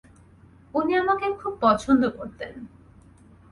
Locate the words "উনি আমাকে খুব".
0.73-1.53